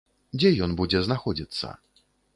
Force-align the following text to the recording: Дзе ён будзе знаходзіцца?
Дзе 0.37 0.49
ён 0.67 0.73
будзе 0.81 1.03
знаходзіцца? 1.09 1.67